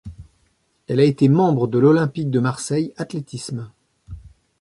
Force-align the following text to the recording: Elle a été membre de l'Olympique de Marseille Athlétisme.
Elle 0.87 0.99
a 0.99 1.03
été 1.03 1.29
membre 1.29 1.67
de 1.67 1.77
l'Olympique 1.77 2.31
de 2.31 2.39
Marseille 2.39 2.91
Athlétisme. 2.97 3.69